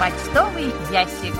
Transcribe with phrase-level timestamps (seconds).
[0.00, 1.34] Почтовый ящик.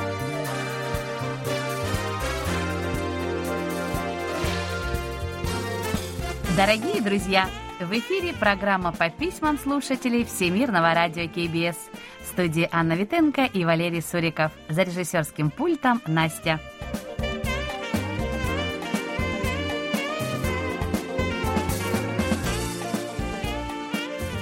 [6.55, 7.49] Дорогие друзья,
[7.81, 11.79] в эфире программа по письмам слушателей Всемирного радио КБС.
[12.23, 14.53] В студии Анна Витенко и Валерий Суриков.
[14.69, 16.61] За режиссерским пультом Настя.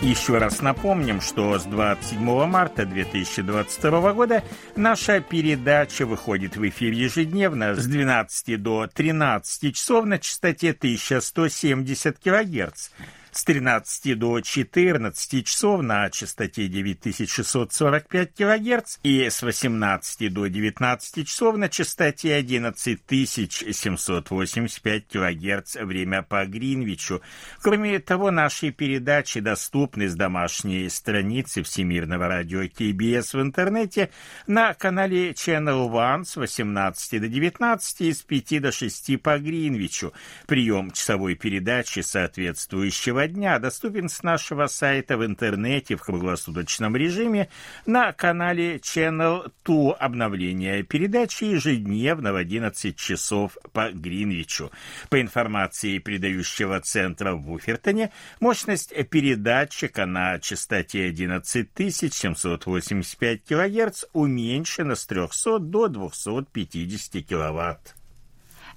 [0.09, 4.43] Еще раз напомним, что с 27 марта 2022 года
[4.75, 12.89] наша передача выходит в эфир ежедневно с 12 до 13 часов на частоте 1170 килогерц
[13.39, 21.57] с 13 до 14 часов на частоте 9645 кГц и с 18 до 19 часов
[21.57, 27.23] на частоте 11785 кГц время по Гринвичу.
[27.63, 34.11] Кроме того, наши передачи доступны с домашней страницы Всемирного радио КБС в интернете
[34.49, 40.13] на канале Channel One с 18 до 19 и с 5 до 6 по Гринвичу.
[40.49, 47.49] Прием часовой передачи соответствующего дня доступен с нашего сайта в интернете в круглосуточном режиме
[47.87, 54.71] на канале Channel 2 обновление передачи ежедневно в 11 часов по Гринвичу.
[55.11, 65.59] По информации передающего центра в Уфертоне, мощность передатчика на частоте 11785 кГц уменьшена с 300
[65.59, 67.98] до 250 кВт.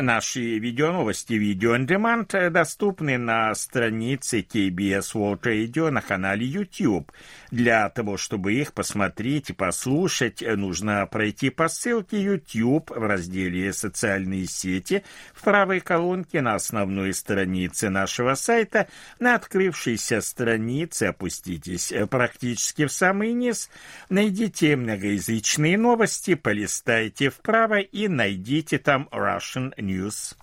[0.00, 7.10] Наши видеоновости видео on demand доступны на странице KBS World Radio на канале YouTube.
[7.50, 14.46] Для того, чтобы их посмотреть и послушать, нужно пройти по ссылке YouTube в разделе «Социальные
[14.46, 15.02] сети»
[15.34, 18.86] в правой колонке на основной странице нашего сайта.
[19.18, 23.68] На открывшейся странице опуститесь практически в самый низ,
[24.10, 30.36] найдите многоязычные новости, полистайте вправо и найдите там Russian News.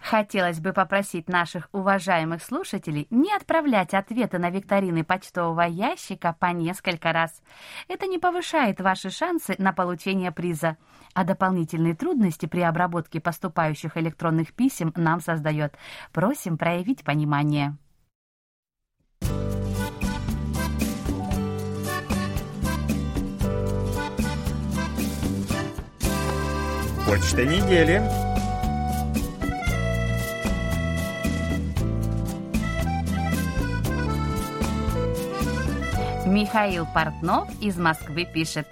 [0.00, 7.12] Хотелось бы попросить наших уважаемых слушателей не отправлять ответы на викторины почтового ящика по несколько
[7.12, 7.42] раз.
[7.88, 10.76] Это не повышает ваши шансы на получение приза,
[11.14, 15.74] а дополнительные трудности при обработке поступающих электронных писем нам создает.
[16.12, 17.76] Просим проявить понимание.
[27.06, 28.25] Почта недели.
[36.26, 38.66] Михаил Портнов из Москвы пишет.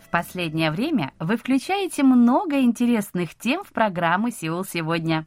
[0.00, 5.26] В последнее время вы включаете много интересных тем в программу «Сеул сегодня».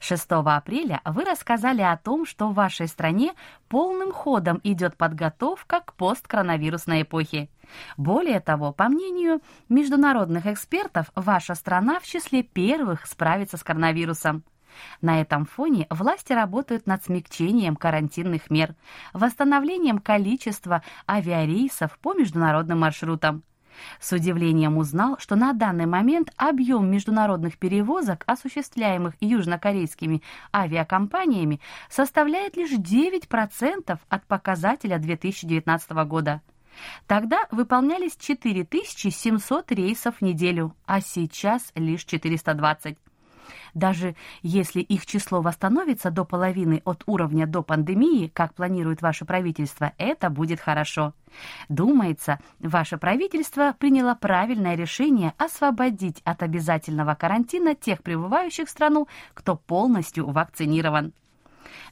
[0.00, 3.34] 6 апреля вы рассказали о том, что в вашей стране
[3.68, 7.50] полным ходом идет подготовка к посткоронавирусной эпохе.
[7.98, 14.42] Более того, по мнению международных экспертов, ваша страна в числе первых справится с коронавирусом.
[15.00, 18.74] На этом фоне власти работают над смягчением карантинных мер,
[19.12, 23.42] восстановлением количества авиарейсов по международным маршрутам.
[24.00, 30.22] С удивлением узнал, что на данный момент объем международных перевозок, осуществляемых южнокорейскими
[30.54, 36.42] авиакомпаниями, составляет лишь 9% от показателя 2019 года.
[37.06, 42.96] Тогда выполнялись 4700 рейсов в неделю, а сейчас лишь 420.
[43.74, 49.92] Даже если их число восстановится до половины от уровня до пандемии, как планирует ваше правительство,
[49.98, 51.14] это будет хорошо.
[51.68, 59.56] Думается, ваше правительство приняло правильное решение освободить от обязательного карантина тех прибывающих в страну, кто
[59.56, 61.12] полностью вакцинирован.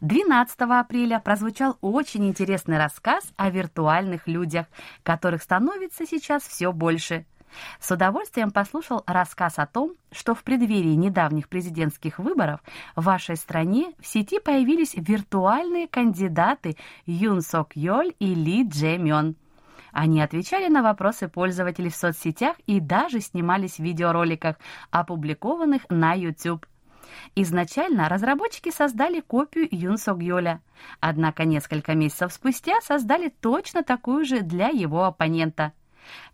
[0.01, 4.67] 12 апреля прозвучал очень интересный рассказ о виртуальных людях,
[5.03, 7.25] которых становится сейчас все больше–
[7.81, 12.61] с удовольствием послушал рассказ о том, что в преддверии недавних президентских выборов
[12.95, 16.77] в вашей стране в сети появились виртуальные кандидаты
[17.07, 19.37] Юн Сок Йоль и Ли Дже Мён.
[19.93, 24.57] Они отвечали на вопросы пользователей в соцсетях и даже снимались в видеороликах,
[24.91, 26.67] опубликованных на YouTube.
[27.35, 30.61] Изначально разработчики создали копию Юн Сок Йоля,
[31.01, 35.73] однако несколько месяцев спустя создали точно такую же для его оппонента–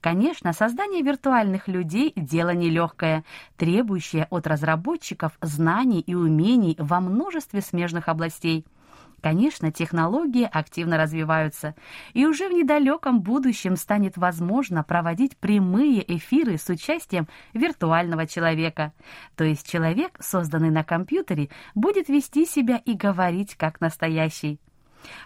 [0.01, 3.25] Конечно, создание виртуальных людей– дело нелегкое,
[3.57, 8.65] требующее от разработчиков знаний и умений во множестве смежных областей.
[9.23, 11.77] Конечно, технологии активно развиваются,
[12.13, 18.93] и уже в недалеком будущем станет возможно проводить прямые эфиры с участием виртуального человека.
[19.37, 24.59] То есть человек, созданный на компьютере, будет вести себя и говорить как настоящий.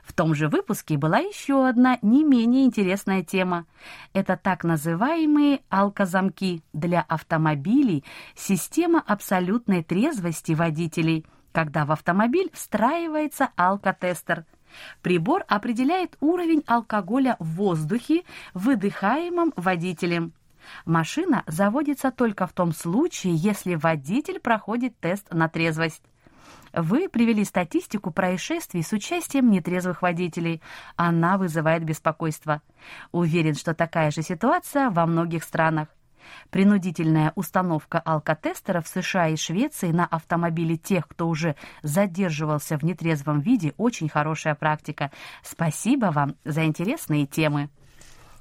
[0.03, 3.67] В том же выпуске была еще одна не менее интересная тема.
[4.13, 14.45] Это так называемые алкозамки для автомобилей, система абсолютной трезвости водителей, когда в автомобиль встраивается алкотестер.
[15.03, 18.23] Прибор определяет уровень алкоголя в воздухе,
[18.55, 20.33] выдыхаемом водителем.
[20.85, 26.03] Машина заводится только в том случае, если водитель проходит тест на трезвость.
[26.73, 30.61] Вы привели статистику происшествий с участием нетрезвых водителей.
[30.97, 32.61] Она вызывает беспокойство.
[33.13, 35.89] Уверен, что такая же ситуация во многих странах.
[36.51, 43.41] Принудительная установка алкотестера в США и Швеции на автомобили тех, кто уже задерживался в нетрезвом
[43.41, 45.11] виде, очень хорошая практика.
[45.43, 47.71] Спасибо вам за интересные темы.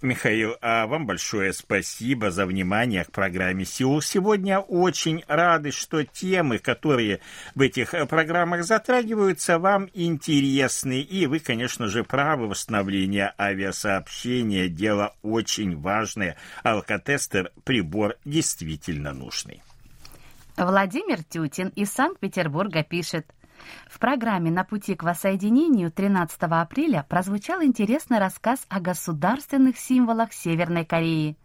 [0.06, 4.02] Михаил, а вам большое спасибо за внимание к программе «Сеул».
[4.02, 7.20] Сегодня очень рады, что темы, которые
[7.56, 11.02] в этих программах затрагиваются, вам интересны.
[11.02, 12.48] И вы, конечно же, правы.
[12.48, 16.38] Восстановление авиасообщения– дело очень важное.
[16.64, 19.62] Алкотестер– прибор действительно нужный.
[20.58, 23.26] Владимир Тютин из Санкт-Петербурга пишет.
[23.88, 30.86] В программе «На пути к воссоединению» 13 апреля прозвучал интересный рассказ о государственных символах Северной
[30.86, 31.38] Кореи.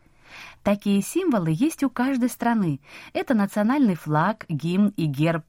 [0.63, 2.81] Такие символы есть у каждой страны.
[3.13, 5.45] Это национальный флаг, гимн и герб.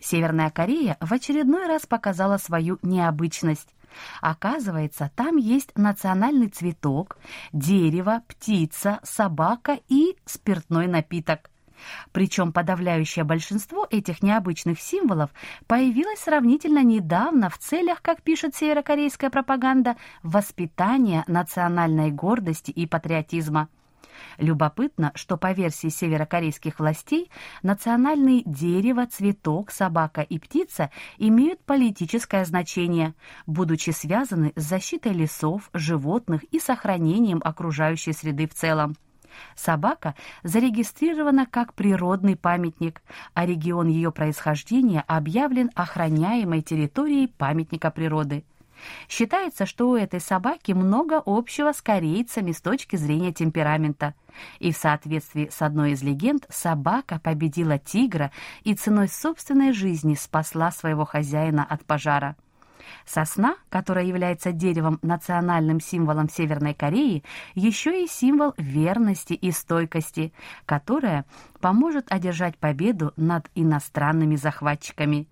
[0.00, 3.74] Северная Корея в очередной раз показала свою необычность.
[4.20, 7.18] Оказывается, там есть национальный цветок,
[7.52, 11.50] дерево, птица, собака и спиртной напиток–
[12.12, 15.30] причем подавляющее большинство этих необычных символов
[15.66, 23.68] появилось сравнительно недавно в целях, как пишет северокорейская пропаганда, воспитания национальной гордости и патриотизма.
[24.38, 27.30] Любопытно, что по версии северокорейских властей
[27.62, 33.14] национальные дерево, цветок, собака и птица имеют политическое значение,
[33.46, 38.96] будучи связаны с защитой лесов, животных и сохранением окружающей среды в целом.
[39.54, 43.02] Собака зарегистрирована как природный памятник,
[43.34, 48.44] а регион ее происхождения объявлен охраняемой территорией памятника природы.
[49.08, 54.14] Считается, что у этой собаки много общего с корейцами с точки зрения темперамента.
[54.60, 58.30] И в соответствии с одной из легенд, собака победила тигра
[58.62, 62.36] и ценой собственной жизни спасла своего хозяина от пожара.
[63.06, 67.24] Сосна, которая является деревом национальным символом Северной Кореи,
[67.54, 70.32] еще и символ верности и стойкости,
[70.66, 71.24] которая
[71.60, 75.28] поможет одержать победу над иностранными захватчиками.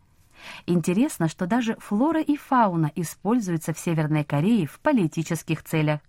[0.67, 6.01] Интересно, что даже флора и фауна используются в Северной Корее в политических целях.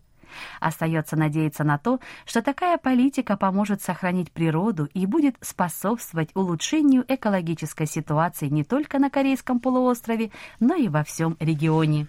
[0.60, 7.88] Остается надеяться на то, что такая политика поможет сохранить природу и будет способствовать улучшению экологической
[7.88, 12.07] ситуации не только на Корейском полуострове, но и во всем регионе.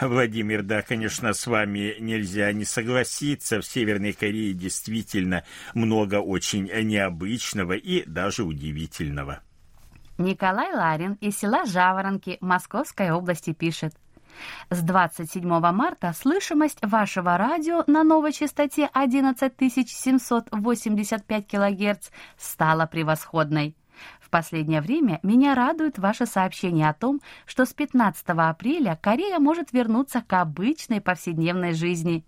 [0.00, 3.60] Владимир, да, конечно, с вами нельзя не согласиться.
[3.60, 9.40] В Северной Корее действительно много очень необычного и даже удивительного.
[10.18, 13.94] Николай Ларин из села Жаворонки Московской области пишет–
[14.70, 23.76] с 27 марта слышимость вашего радио на новой частоте 11785 кГц стала превосходной.
[24.20, 29.72] В последнее время меня радует ваше сообщение о том, что с 15 апреля Корея может
[29.72, 32.24] вернуться к обычной повседневной жизни.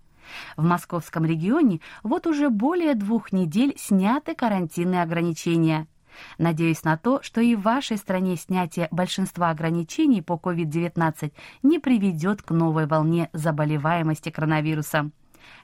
[0.57, 5.87] В московском регионе вот уже более двух недель сняты карантинные ограничения–
[6.39, 12.43] Надеюсь на то, что и в вашей стране снятие большинства ограничений по COVID-19 не приведет
[12.43, 15.13] к новой волне заболеваемости коронавирусом.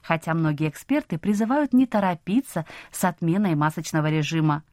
[0.01, 4.63] Хотя многие эксперты призывают не торопиться с отменой масочного режима.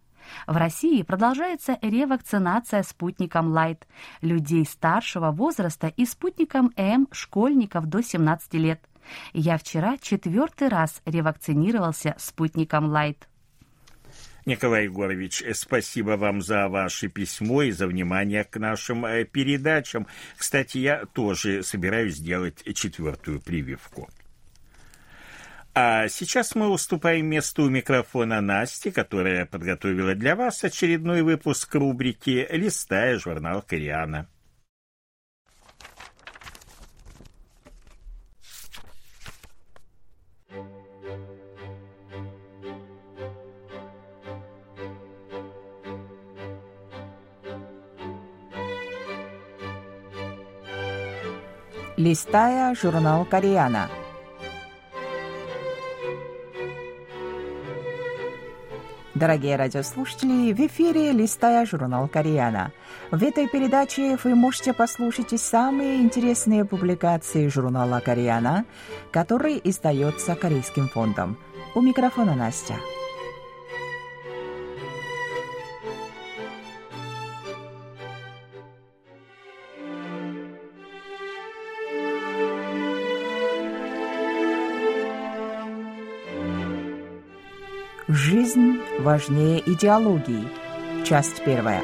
[0.46, 3.86] В России продолжается ревакцинация спутником Лайт
[4.22, 8.80] людей старшего возраста и спутником М школьников до 17 лет.
[9.32, 13.28] Я вчера четвертый раз ревакцинировался спутником Лайт.
[14.46, 20.06] Николай Егорович, спасибо вам за ваше письмо и за внимание к нашим э, передачам.
[20.36, 24.10] Кстати, я тоже собираюсь сделать четвертую прививку.
[25.76, 32.46] А сейчас мы уступаем место у микрофона Насти, которая подготовила для вас очередной выпуск рубрики
[32.50, 34.28] «Листая журнал Кориана».
[52.14, 53.90] Листая журнал «Koreana».
[59.16, 62.70] Дорогие радиослушатели, в эфире «Листая журнал Koreana».
[63.10, 68.64] В этой передаче вы можете послушать самые интересные публикации журнала Koreana,
[69.10, 71.36] который издается Корейским фондом.
[71.74, 72.74] У микрофона Настя.
[88.06, 90.46] Жизнь важнее идеологии.
[91.06, 91.80] Часть первая.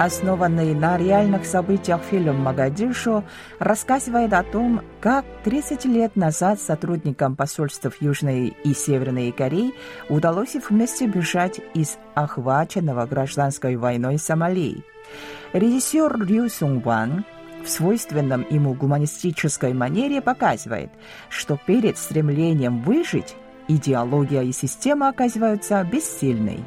[0.00, 3.22] Основанный на реальных событиях фильм «Магадишу»
[3.60, 9.74] рассказывает о том, как 30 лет назад сотрудникам посольств Южной и Северной Кореи
[10.08, 14.82] удалось вместе бежать из охваченного гражданской войной Сомали.
[15.52, 17.24] Режиссер Рю Сунг Ван
[17.64, 20.90] в свойственном ему гуманистической манере показывает,
[21.28, 23.36] что перед стремлением выжить
[23.68, 26.60] идеология и система оказываются бессильной.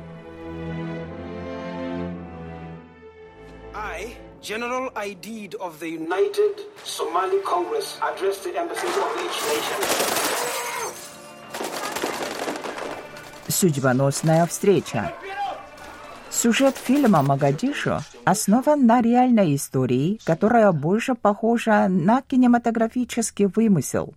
[3.74, 9.80] I, General Aidid of the United Somali Congress, address the embassies of each nation.
[13.48, 15.14] Судьбоносная встреча.
[16.34, 24.16] Сюжет фильма «Магадишу» основан на реальной истории, которая больше похожа на кинематографический вымысел.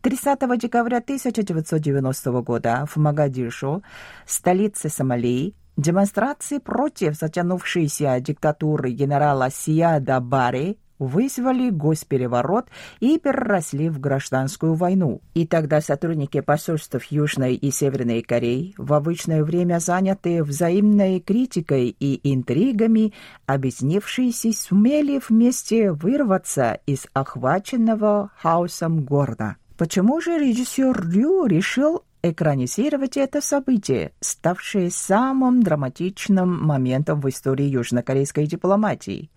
[0.00, 3.82] 30 декабря 1990 года в Магадишу,
[4.26, 12.68] столице Сомали, демонстрации против затянувшейся диктатуры генерала Сияда Бари вызвали госпереворот
[13.00, 15.22] и переросли в гражданскую войну.
[15.34, 22.20] И тогда сотрудники посольств Южной и Северной Кореи, в обычное время занятые взаимной критикой и
[22.32, 23.12] интригами,
[23.46, 29.56] объяснившиеся, сумели вместе вырваться из охваченного хаосом города.
[29.80, 38.46] Почему же режиссер Рю решил экранизировать это событие, ставшее самым драматичным моментом в истории южнокорейской
[38.46, 39.30] дипломатии.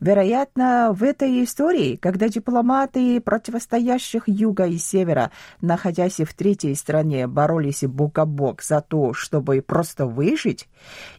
[0.00, 5.30] Вероятно, в этой истории, когда дипломаты противостоящих юга и севера,
[5.60, 10.68] находясь в третьей стране, боролись бок о бок за то, чтобы просто выжить,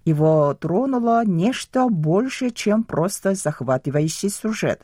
[0.05, 4.81] его тронуло нечто больше, чем просто захватывающий сюжет.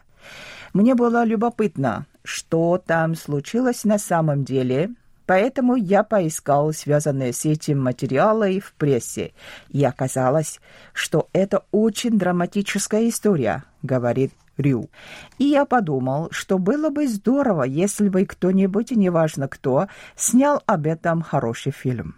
[0.74, 4.92] Мне было любопытно, что там случилось на самом деле–
[5.25, 9.34] Поэтому я поискал связанные с этим материалы в прессе,
[9.70, 10.60] и оказалось,
[10.94, 14.89] что это очень драматическая история, говорит Рю.
[15.38, 21.22] И я подумал, что было бы здорово, если бы кто-нибудь, неважно кто, снял об этом
[21.22, 22.15] хороший фильм.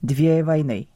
[0.00, 0.88] Две войны.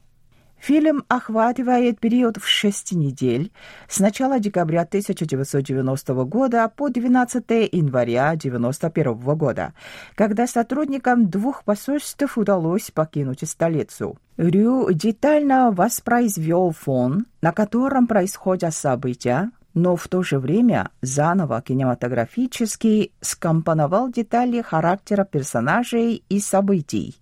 [0.65, 3.53] Фильм охватывает период в шесть недель
[3.87, 9.75] с начала декабря 1990 года по 12 января 1991 года,
[10.15, 14.17] когда сотрудникам двух посольств удалось покинуть столицу.
[14.39, 23.13] Рю детально воспроизвел фон, на котором происходят события, но в то же время заново кинематографически
[23.21, 27.17] скомпоновал детали характера персонажей и событий.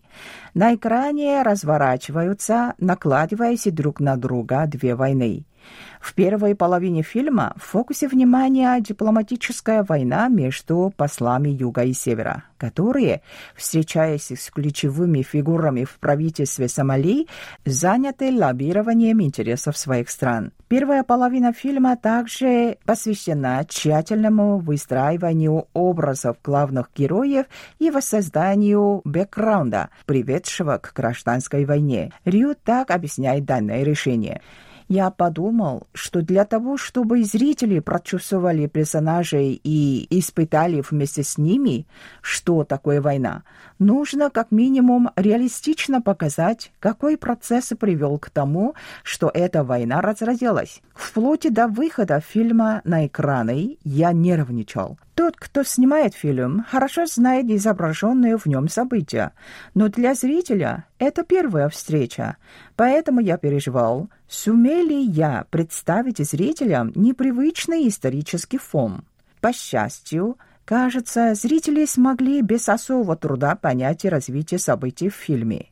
[0.55, 5.45] На экране разворачиваются, накладываясь друг на друга две войны.
[6.01, 13.23] В первой половине фильма в фокусе внимания дипломатическая война между послами Юга и Севера, которые,
[13.55, 17.29] встречаясь с ключевыми фигурами в правительстве Сомали,
[17.65, 20.53] заняты лоббированием интересов своих стран.
[20.67, 27.47] Первая половина фильма также посвящена тщательному выстраиванию образов главных героев
[27.79, 32.11] и воссозданию бэкграунда, приведшего к гражданской войне.
[32.25, 34.41] Рю так объясняет данное решение.
[34.89, 41.87] Я подумал, что для того, чтобы зрители прочувствовали персонажей и испытали вместе с ними,
[42.21, 43.43] что такое война,
[43.79, 50.81] нужно как минимум реалистично показать, какой процесс привел к тому, что эта война разразилась.
[50.95, 54.99] Вплоть до выхода фильма на экраны я нервничал.
[55.15, 59.33] Тот, кто снимает фильм, хорошо знает изображенные в нем события,
[59.75, 62.39] но для зрителя это первая встреча,
[62.77, 69.05] поэтому я переживал, сумели я представить зрителям непривычный исторический фон.
[69.43, 75.72] По счастью, кажется, зрители смогли без особого труда понять и развитие событий в фильме.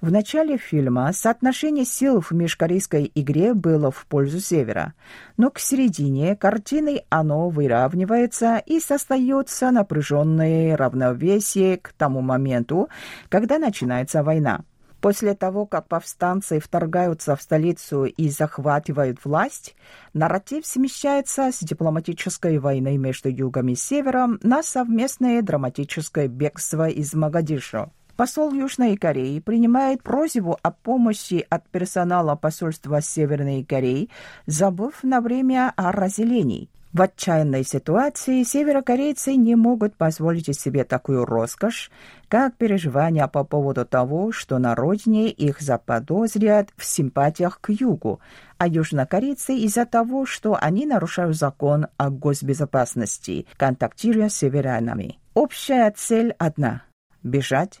[0.00, 4.94] В начале фильма соотношение сил в межкорейской игре было в пользу Севера,
[5.36, 12.88] но к середине картины оно выравнивается и создается напряженное равновесие к тому моменту,
[13.28, 14.60] когда начинается война.
[15.00, 19.74] После того, как повстанцы вторгаются в столицу и захватывают власть,
[20.12, 27.90] нарратив смещается с дипломатической войны между Югом и Севером на совместное драматическое бегство из Магадишу.
[28.20, 34.10] Посол Южной Кореи принимает просьбу о помощи от персонала посольства Северной Кореи,
[34.44, 36.68] забыв на время о разделении.
[36.92, 41.90] В отчаянной ситуации северокорейцы не могут позволить себе такую роскошь,
[42.28, 48.20] как переживания по поводу того, что на родине их заподозрят в симпатиях к югу,
[48.58, 55.18] а южнокорейцы из-за того, что они нарушают закон о госбезопасности, контактируя с северянами.
[55.32, 56.82] Общая цель одна–
[57.22, 57.80] бежать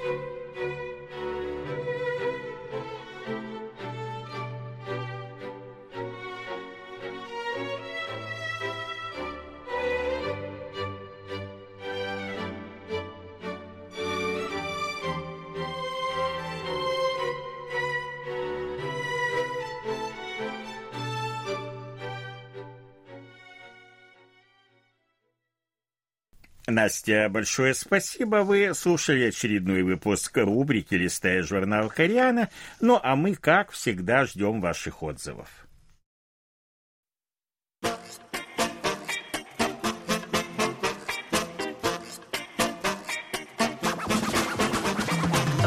[26.71, 28.37] Настя, большое спасибо.
[28.37, 32.49] Вы слушали очередной выпуск рубрики «Листая журнал Кориана».
[32.79, 35.49] Ну, а мы, как всегда, ждем ваших отзывов.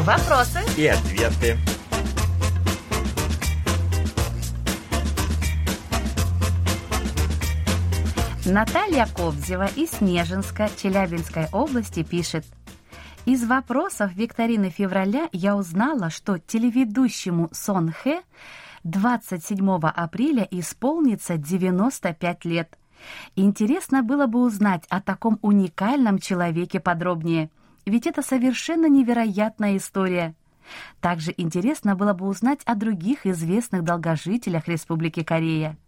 [0.01, 1.57] Вопросы и ответы.
[8.47, 12.45] Наталья Кобзева из Снежинска, Челябинской области пишет.
[13.25, 18.21] Из вопросов викторины февраля я узнала, что телеведущему Сон Хэ
[18.83, 22.79] 27 апреля исполнится 95 лет.
[23.35, 27.49] Интересно было бы узнать о таком уникальном человеке подробнее,
[27.87, 30.35] ведь это совершенно невероятная история.
[31.01, 35.79] Также интересно было бы узнать о других известных долгожителях Республики Корея.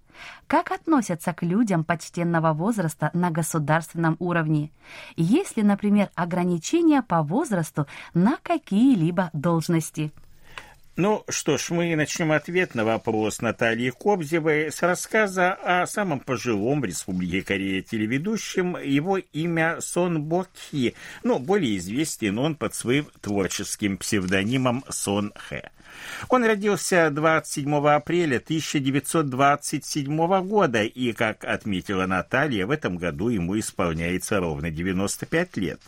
[0.47, 4.71] Как относятся к людям почтенного возраста на государственном уровне?
[5.17, 10.13] Есть ли, например, ограничения по возрасту на какие-либо должности?
[10.99, 16.81] Ну что ж, мы начнем ответ на вопрос Натальи Кобзевой с рассказа о самом пожилом
[16.81, 18.79] в Республике Корея телеведущем.
[18.79, 25.69] Его имя Сон Бокхи, но более известен он под своим творческим псевдонимом Сон Хэ.
[26.31, 34.41] Он родился 27 апреля 1927 года, и, как отметила Наталья, в этом году ему исполняется
[34.41, 35.79] ровно 95 лет.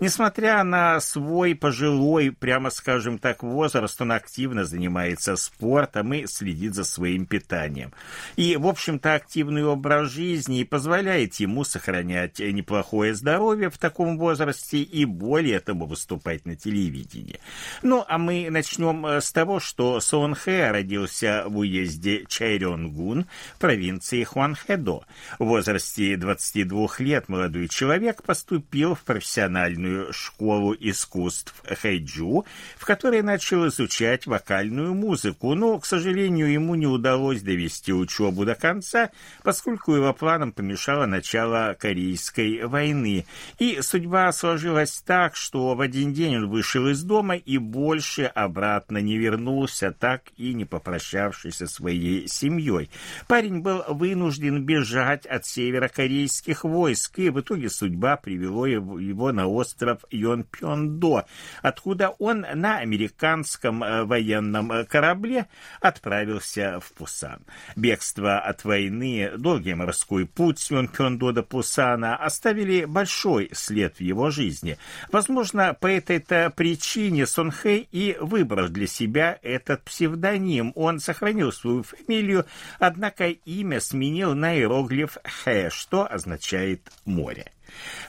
[0.00, 6.84] Несмотря на свой пожилой, прямо скажем так, возраст, он активно занимается спортом и следит за
[6.84, 7.92] своим питанием.
[8.36, 15.04] И, в общем-то, активный образ жизни позволяет ему сохранять неплохое здоровье в таком возрасте и
[15.04, 17.40] более того выступать на телевидении.
[17.82, 23.26] Ну, а мы начнем э, с того, что Сон Хэ родился в уезде Чайрёнгун,
[23.58, 25.00] провинции Хуанхэдо.
[25.38, 32.44] В возрасте 22 лет молодой человек поступил в профессиональную вокальную школу искусств Хэйджу,
[32.76, 38.54] в которой начал изучать вокальную музыку, но, к сожалению, ему не удалось довести учебу до
[38.54, 39.10] конца,
[39.42, 43.26] поскольку его планам помешало начало Корейской войны.
[43.58, 48.98] И судьба сложилась так, что в один день он вышел из дома и больше обратно
[48.98, 52.90] не вернулся, так и не попрощавшись со своей семьей.
[53.26, 59.77] Парень был вынужден бежать от северокорейских войск, и в итоге судьба привело его на остров
[59.78, 61.24] остров Йонпьондо,
[61.62, 65.46] откуда он на американском э, военном э, корабле
[65.80, 67.40] отправился в Пусан.
[67.76, 74.30] Бегство от войны, долгий морской путь с Йонпьондо до Пусана оставили большой след в его
[74.30, 74.78] жизни.
[75.12, 80.72] Возможно, по этой-то причине Сон Хэй и выбрал для себя этот псевдоним.
[80.74, 82.46] Он сохранил свою фамилию,
[82.78, 87.52] однако имя сменил на иероглиф Хэ, что означает «море».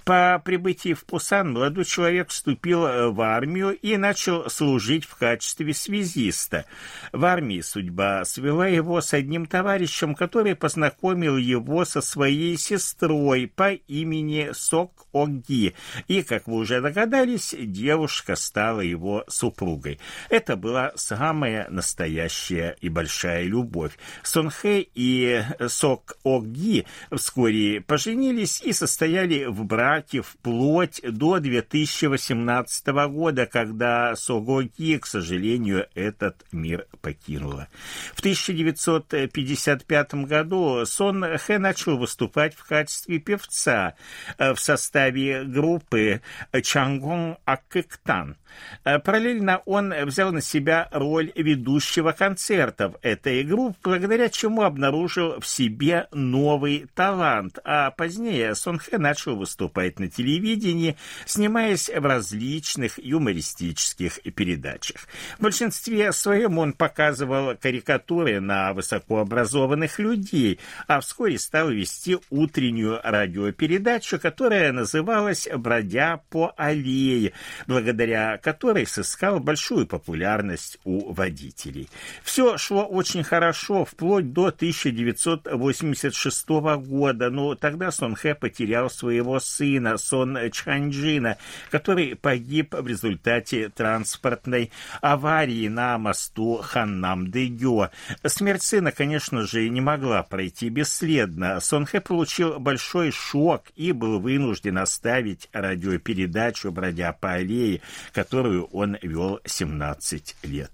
[0.05, 5.73] По прибытии в Пусан молодой человек вступил э, в армию и начал служить в качестве
[5.73, 6.65] связиста.
[7.11, 13.71] В армии судьба свела его с одним товарищем, который познакомил его со своей сестрой по
[13.73, 15.73] имени Сок Оги.
[16.07, 19.99] И, как вы уже догадались, девушка стала его супругой.
[20.29, 23.97] Это была самая настоящая и большая любовь.
[24.23, 34.15] Сонхэ и Сок Оги вскоре поженились и состояли в браке вплоть до 2018 года, когда
[34.15, 37.67] Согоки, к сожалению, этот мир покинула.
[38.13, 43.95] В 1955 году Сон Хэ начал выступать в качестве певца
[44.37, 46.21] в составе группы
[46.63, 48.37] Чангон Акэктан.
[48.83, 56.07] Параллельно он взял на себя роль ведущего концертов этой группы, благодаря чему обнаружил в себе
[56.11, 65.07] новый талант, а позднее Сон Хэ начал выступать на телевидении, снимаясь в различных юмористических передачах.
[65.37, 74.19] В большинстве своем он показывал карикатуры на высокообразованных людей, а вскоре стал вести утреннюю радиопередачу,
[74.19, 77.33] которая называлась «Бродя по аллее»,
[77.67, 81.89] благодаря которой сыскал большую популярность у водителей.
[82.23, 89.97] Все шло очень хорошо, вплоть до 1986 года, но тогда Сон Хэ потерял своего сына,
[89.97, 91.37] Сон Чханджина,
[91.69, 97.89] который погиб в результате транспортной аварии на мосту Ханнам-Дэгё.
[98.25, 101.59] Смерть сына, конечно же, не могла пройти бесследно.
[101.59, 107.81] Сон Хэ получил большой шок и был вынужден оставить радиопередачу «Бродя по аллее»,
[108.13, 110.71] которую он вел 17 лет.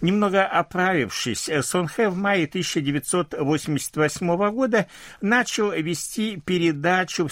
[0.00, 4.86] Немного оправившись, Сон Хэ в мае 1988 года
[5.20, 7.28] начал вести передачу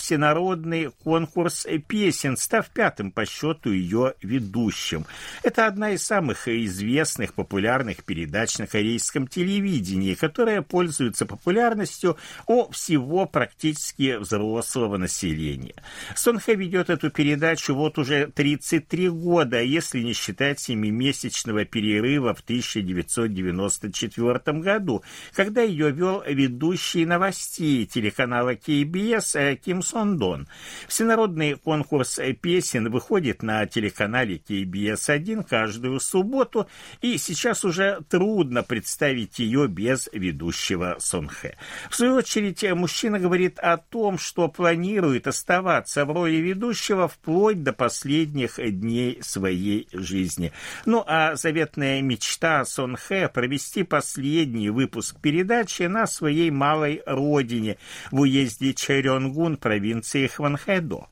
[0.62, 5.04] «Всенародный конкурс песен», став пятым по счету ее ведущим.
[5.42, 13.26] Это одна из самых известных популярных передач на корейском телевидении, которая пользуется популярностью у всего
[13.26, 15.74] практически взрослого населения.
[16.14, 22.40] Сон Хэ ведет эту передачу вот уже 33 года, если не считать семимесячного перерыва в
[22.40, 30.46] 1994 году, когда ее вел ведущий новостей телеканала KBS э, Ким Сон Дон.
[30.88, 36.68] Всенародный конкурс песен выходит на телеканале KBS-1 каждую субботу,
[37.00, 41.56] и сейчас уже трудно представить ее без ведущего Сон Хэ.
[41.90, 47.72] В свою очередь, мужчина говорит о том, что планирует оставаться в роли ведущего вплоть до
[47.72, 50.52] последних дней своей жизни.
[50.86, 57.78] Ну а заветная мечта Сон Хэ провести последний выпуск передачи на своей малой родине
[58.10, 61.06] в уезде Чарёнгун провинции Хванхэдо.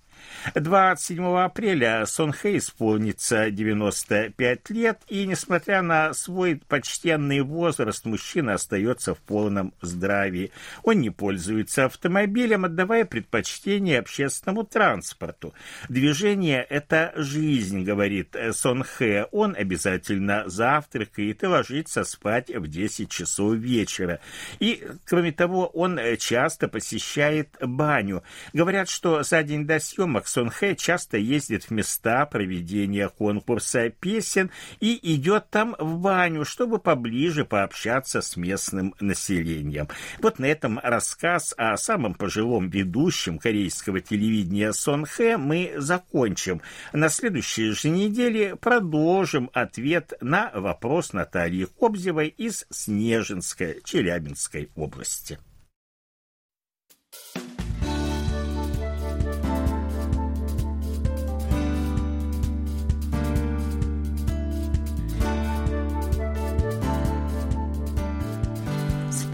[0.55, 9.15] 27 апреля Сон Хэ исполнится 95 лет, и, несмотря на свой почтенный возраст, мужчина остается
[9.15, 10.53] в полном здравии.
[10.83, 15.55] Он не пользуется автомобилем, отдавая предпочтение общественному транспорту.
[15.89, 19.27] Движение– это жизнь, говорит Сон Хэ.
[19.33, 24.21] Он обязательно завтракает и ложится спать в 10 часов вечера.
[24.59, 28.23] И, кроме того, он часто посещает баню.
[28.53, 29.79] Говорят, что за день до
[30.11, 36.45] съемок Сон Хэ часто ездит в места проведения конкурса песен и идет там в баню,
[36.45, 39.89] чтобы поближе пообщаться с местным населением.
[40.19, 46.61] Вот на этом рассказ о самом пожилом ведущем корейского телевидения Сон Хэ мы закончим.
[46.93, 55.39] На следующей же неделе продолжим ответ на вопрос Натальи Кобзевой из Снежинской Челябинской области.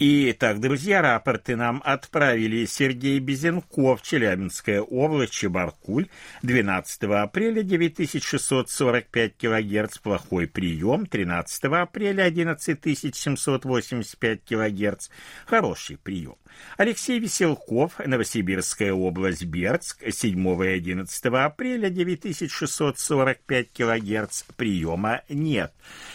[0.00, 6.08] Итак, друзья, рапорты нам отправили Сергей Безенков, Челябинская область, Чебаркуль,
[6.42, 15.10] 12 апреля 9645 килогерц, плохой прием, 13 апреля 11785 килогерц,
[15.46, 16.34] хороший прием.
[16.76, 25.72] Алексей Веселков, Новосибирская область, Бердск, 7 и 11 апреля 9645 килогерц, приема нет.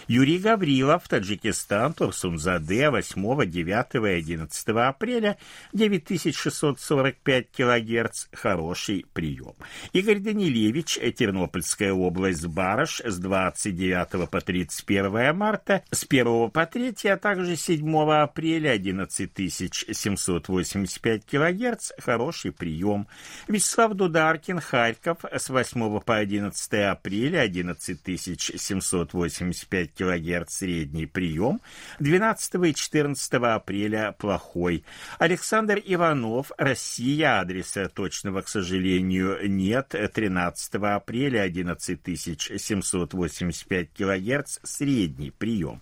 [0.08, 5.38] Юрий Гаврилов, Таджикистан, Турсунзаде, 8, 9 и 11 апреля
[5.74, 9.56] 9645 килогерц, хороший прием.
[9.94, 17.18] Игорь Данилевич, Тернопольская область, Барыш, с 29 по 31 марта, с 1 по 3, а
[17.18, 23.08] также 7 апреля 11700 785 кГц– хороший прием.
[23.48, 31.62] Вячеслав Дударкин, Харьков, с 8 по 11 апреля 11785 кГц– средний прием.
[32.00, 34.84] 12 и 14 апреля– плохой.
[35.18, 39.96] Александр Иванов, Россия, адреса точного, к сожалению, нет.
[40.14, 45.82] 13 апреля 11785 кГц– средний прием.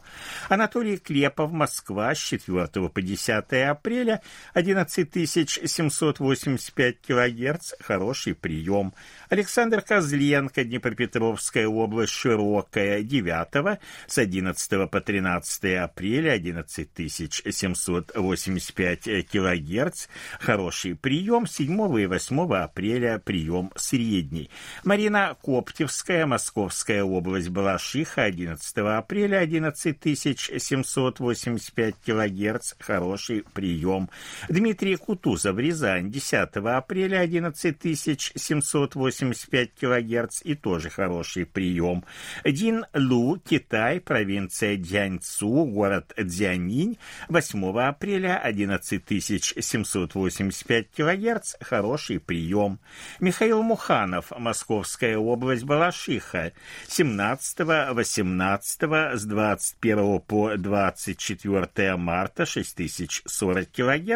[0.50, 4.22] Анатолий Клепов, Москва, с 4 по 10 апреля
[4.54, 8.94] 11785 кГц– хороший прием.
[9.30, 20.08] Александр Козленко, Днепропетровская область, Широкая, 9 с 11 по 13 апреля 11785 кГц–
[20.40, 21.46] хороший прием.
[21.46, 24.50] 7 и 8 апреля прием средний.
[24.84, 34.10] Марина Коптевская, Московская область, Балашиха, 11 апреля 11785 кГц– хороший прием.
[34.50, 42.04] Дмитрий Кутузов, Рязань, 10 апреля 11785 кГц и тоже хороший прием.
[42.46, 46.98] Дин Лу, Китай, провинция Дяньцу, город Дзянинь,
[47.30, 52.80] 8 апреля 11785 кГц, хороший прием.
[53.20, 56.54] Михаил Муханов, Московская область, Балашиха,
[56.88, 57.60] 17,
[57.94, 63.68] 18, с 21 по 24 марта 6040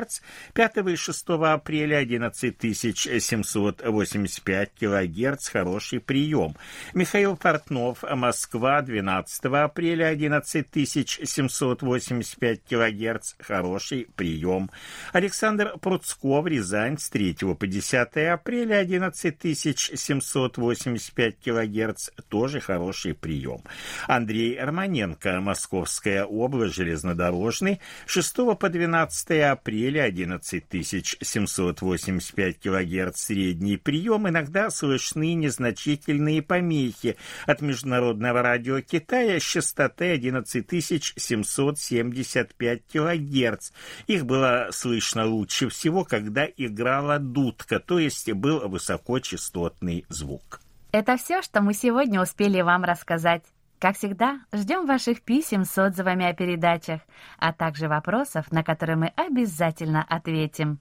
[0.01, 0.21] кГц,
[0.53, 6.55] 5 и 6 апреля 11785 кГц, хороший прием.
[6.93, 14.69] Михаил Портнов, Москва, 12 апреля 11785 кГц, хороший прием.
[15.13, 23.61] Александр Пруцков, Рязань, с 3 по 10 апреля 11785 кГц, тоже хороший прием.
[24.07, 35.33] Андрей Романенко, Московская область, железнодорожный, 6 по 12 апреля 11785 кГц средний прием, иногда слышны
[35.33, 43.71] незначительные помехи от Международного радио Китая с частоты 11775 кГц.
[44.07, 50.59] Их было слышно лучше всего, когда играла дудка, то есть был высокочастотный звук.
[50.91, 53.43] Это все, что мы сегодня успели вам рассказать.
[53.81, 57.01] Как всегда, ждем ваших писем с отзывами о передачах,
[57.39, 60.79] а также вопросов, на которые мы обязательно ответим.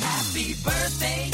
[0.00, 1.33] Happy birthday.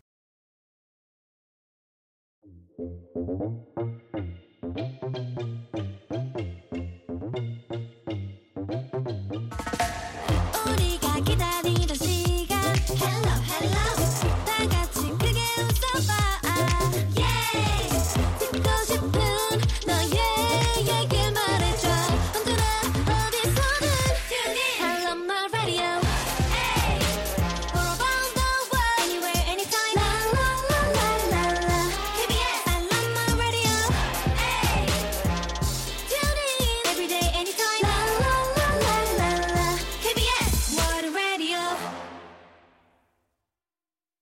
[3.27, 3.39] Thank
[3.77, 4.00] you.